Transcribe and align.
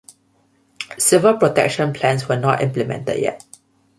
Civil 0.97 1.37
protection 1.37 1.93
plans 1.93 2.27
were 2.27 2.35
not 2.39 2.63
implemented 2.63 3.19
yet. 3.19 3.43